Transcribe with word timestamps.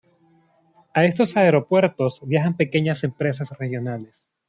A 0.95 1.05
estos 1.05 1.37
aeropuertos 1.37 2.21
viajan 2.27 2.55
pequeñas 2.57 3.03
empresas 3.03 3.55
regionales. 3.59 4.31